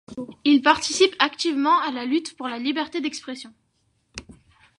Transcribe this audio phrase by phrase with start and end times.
[0.45, 3.53] Il participe activement à la lutte pour la liberté d'expression.